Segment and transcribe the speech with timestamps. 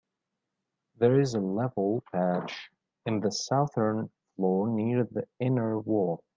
[0.97, 2.71] There is a level patch
[3.05, 6.23] in the southern floor near the inner wall.